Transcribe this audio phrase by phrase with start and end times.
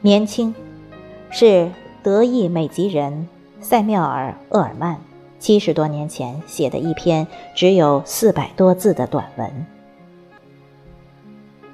[0.00, 0.54] 年轻
[1.30, 1.70] 是
[2.04, 3.28] 德裔美籍人
[3.60, 5.07] 塞缪尔厄尔曼。
[5.38, 9.66] 七十多年前写的一篇只有四百多字的短文。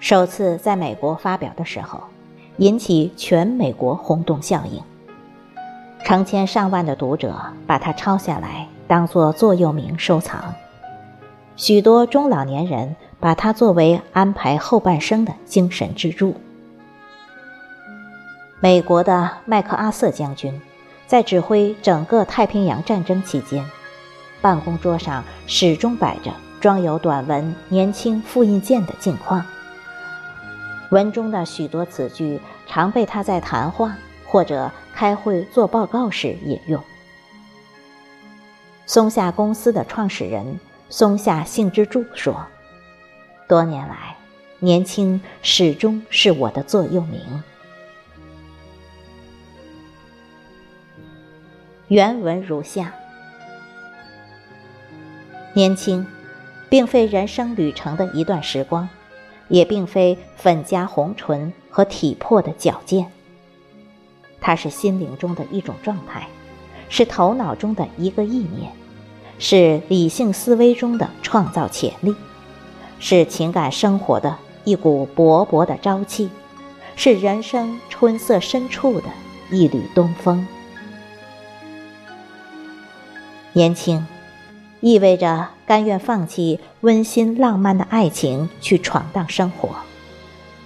[0.01, 2.01] 首次在美国发表的时候，
[2.59, 4.83] 引起全美国轰动效应，
[6.05, 7.35] 成千上万的读者
[7.67, 10.55] 把它抄下来当做座右铭收藏，
[11.57, 16.35] 许多中老年人把它作为安排后半生的精神支柱。
[18.61, 20.61] 美国的麦克阿瑟将军
[21.07, 23.65] 在指挥整个太平洋战争期间，
[24.41, 29.45] 办公桌上始终摆着装有短文《年轻》复印件的镜框。
[30.91, 36.83] 文中的许多词句常被他在谈话或者开会做报告时引用。
[38.87, 42.47] 松下公司的创始人松下幸之助说
[43.49, 44.17] ：“多年来，
[44.59, 47.21] 年轻始终是我的座右铭。”
[51.89, 52.95] 原文如下：
[55.55, 56.07] 年轻，
[56.69, 58.89] 并非人生旅程的一段时光。
[59.49, 63.13] 也并非粉颊红唇和体魄的矫健，
[64.41, 66.27] 它是心灵中的一种状态，
[66.89, 68.73] 是头脑中的一个意念，
[69.39, 72.17] 是理性思维中的创造潜力，
[72.99, 76.31] 是情感生活的一股勃勃的朝气，
[76.97, 79.09] 是人生春色深处的
[79.51, 80.45] 一缕东风。
[83.55, 84.07] 年轻。
[84.81, 89.71] 意味着甘愿放弃温馨浪漫的爱情去闯荡生活，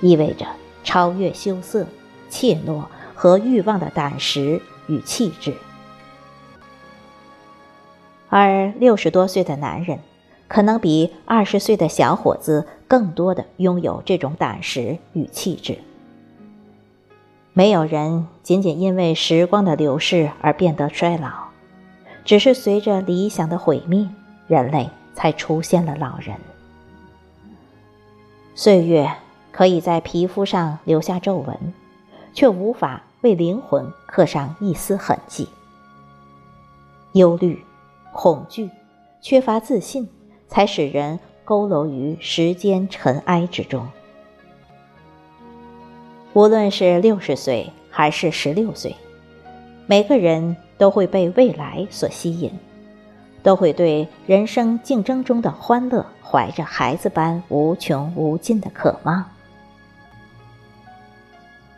[0.00, 0.44] 意味着
[0.82, 1.86] 超越羞涩、
[2.28, 2.82] 怯懦
[3.14, 5.54] 和欲望的胆识与气质。
[8.28, 10.00] 而六十多岁的男人，
[10.48, 15.78] 可能比二十岁的小伙子更多的拥有这种胆识与气质。
[17.52, 21.47] 没有人仅仅因为时光的流逝而变得衰老。
[22.28, 24.06] 只是随着理想的毁灭，
[24.48, 26.36] 人类才出现了老人。
[28.54, 29.10] 岁月
[29.50, 31.72] 可以在皮肤上留下皱纹，
[32.34, 35.48] 却无法为灵魂刻上一丝痕迹。
[37.12, 37.64] 忧虑、
[38.12, 38.68] 恐惧、
[39.22, 40.06] 缺乏自信，
[40.48, 43.88] 才使人佝偻于时间尘埃之中。
[46.34, 48.94] 无论是六十岁还是十六岁，
[49.86, 50.54] 每个人。
[50.78, 52.50] 都会被未来所吸引，
[53.42, 59.24] 都会对人生竞争中的欢乐怀着孩子般无穷无尽的渴望。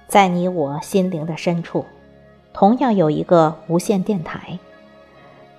[0.07, 1.85] 在你我心灵的深处，
[2.53, 4.59] 同样有一个无线电台。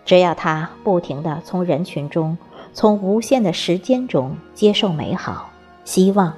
[0.03, 2.37] 只要它不停地从人群中、
[2.73, 5.49] 从无限的时间中接受美好、
[5.85, 6.33] 希望、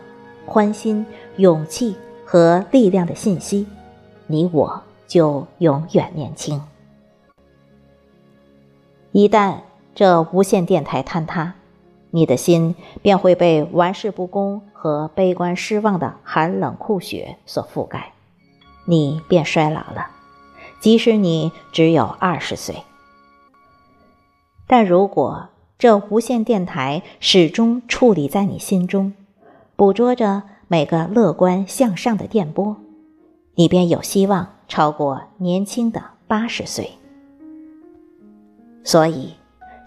[0.46, 1.06] 欢欣、
[1.38, 3.66] 勇气和力量的信息，
[4.28, 6.62] 你我就永远年轻。
[9.14, 9.58] 一旦
[9.94, 11.54] 这无线电台坍塌，
[12.10, 18.14] 你的心便会被玩世不恭和悲观失望的寒冷酷雪所覆盖，
[18.86, 20.08] 你便衰老了，
[20.80, 22.76] 即使你只有二十岁。
[24.66, 29.14] 但如果这无线电台始终矗立在你心中，
[29.76, 32.78] 捕捉着每个乐观向上的电波，
[33.54, 36.94] 你便有希望超过年轻的八十岁。
[38.84, 39.34] 所以，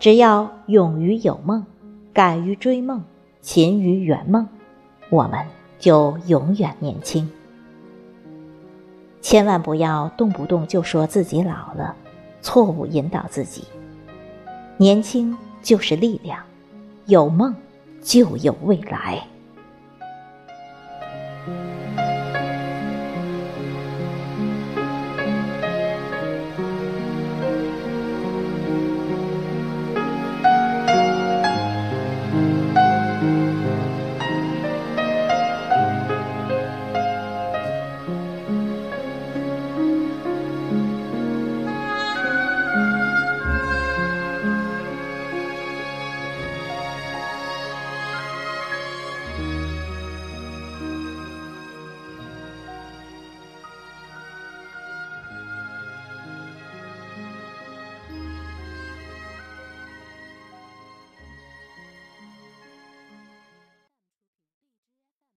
[0.01, 1.65] 只要勇于有梦，
[2.13, 3.03] 敢于追梦，
[3.41, 4.49] 勤于圆梦，
[5.11, 5.39] 我们
[5.79, 7.31] 就永远年轻。
[9.21, 11.95] 千万不要动不动就说自己老了，
[12.41, 13.65] 错误引导自己。
[14.79, 16.43] 年轻就是力量，
[17.07, 17.55] 有梦
[18.03, 19.23] 就有未来。